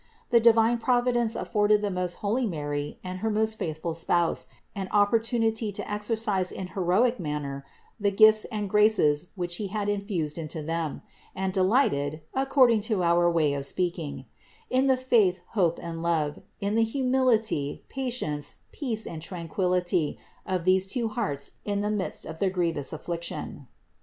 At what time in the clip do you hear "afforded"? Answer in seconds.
1.35-1.83